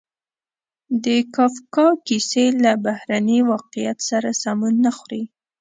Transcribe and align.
د 1.03 1.05
کافکا 1.35 1.87
کیسې 2.07 2.45
له 2.63 2.71
بهرني 2.85 3.39
واقعیت 3.51 3.97
سره 4.09 4.29
سمون 4.41 4.73
نه 4.85 4.91
خوري. 4.97 5.23